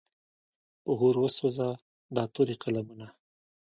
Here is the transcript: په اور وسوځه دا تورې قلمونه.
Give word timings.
په 0.83 0.91
اور 1.01 1.15
وسوځه 1.23 1.67
دا 2.15 2.23
تورې 2.33 2.55
قلمونه. 2.63 3.07